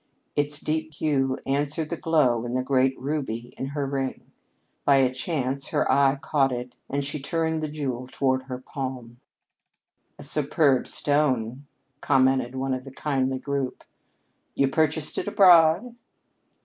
[0.35, 4.21] Its deep hue answered the glow in the great ruby in her ring.
[4.83, 9.19] By a chance her eye caught it and she turned the jewel toward her palm.
[10.17, 11.67] "A superb stone,"
[12.01, 13.83] commented one of the kindly group.
[14.55, 15.95] "You purchased it abroad?"